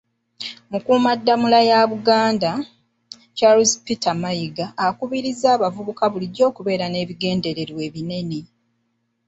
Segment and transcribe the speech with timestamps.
[0.71, 2.49] Mukuumaddamula wa Buganda,
[3.37, 8.39] Charles Peter Mayiga, akubirizza abavubuka bulijjo okubeera n'ebigendererwa ebinene.